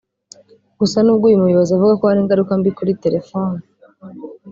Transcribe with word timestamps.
Gusa 0.79 0.97
n’ubwo 1.01 1.25
uyu 1.27 1.41
muyobozi 1.43 1.71
avuga 1.73 1.93
ko 1.99 2.03
hari 2.09 2.19
ingaruka 2.23 2.51
mbi 2.59 2.71
kuri 2.77 2.97
telephone 3.03 3.59